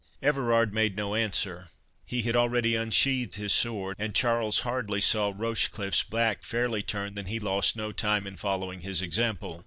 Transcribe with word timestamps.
Everard 0.23 0.73
made 0.73 0.97
no 0.97 1.13
answer; 1.13 1.67
he 2.07 2.23
had 2.23 2.35
already 2.35 2.73
unsheathed 2.73 3.35
his 3.35 3.53
sword; 3.53 3.95
and 3.99 4.15
Charles 4.15 4.61
hardly 4.61 4.99
saw 4.99 5.31
Rochecliffe's 5.31 6.01
back 6.01 6.43
fairly 6.43 6.81
turned, 6.81 7.15
than 7.15 7.27
he 7.27 7.39
lost 7.39 7.75
no 7.75 7.91
time 7.91 8.25
in 8.25 8.35
following 8.35 8.81
his 8.81 9.03
example. 9.03 9.59